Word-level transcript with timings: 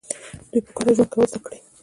دوی 0.51 0.61
په 0.65 0.71
ګډه 0.77 0.91
ژوند 0.97 1.09
کول 1.13 1.23
زده 1.29 1.39
کړي. 1.45 1.59